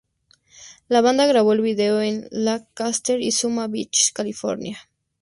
[0.87, 4.79] La banda grabó el vídeo en Lancaster y Zuma Beach, California.